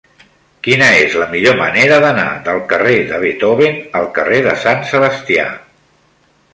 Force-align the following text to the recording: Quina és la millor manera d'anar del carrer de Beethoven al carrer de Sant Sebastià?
Quina 0.67 0.87
és 1.01 1.17
la 1.23 1.27
millor 1.33 1.57
manera 1.59 2.01
d'anar 2.07 2.25
del 2.49 2.63
carrer 2.73 2.97
de 3.13 3.23
Beethoven 3.27 3.79
al 4.01 4.11
carrer 4.19 4.43
de 4.51 4.59
Sant 4.67 4.85
Sebastià? 4.95 5.49